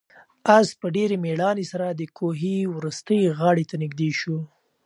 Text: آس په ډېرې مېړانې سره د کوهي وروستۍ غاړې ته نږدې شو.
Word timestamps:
آس 0.57 0.69
په 0.79 0.87
ډېرې 0.95 1.15
مېړانې 1.23 1.65
سره 1.71 1.87
د 1.89 2.01
کوهي 2.17 2.57
وروستۍ 2.75 3.21
غاړې 3.37 3.63
ته 3.69 3.75
نږدې 3.83 4.09
شو. 4.19 4.37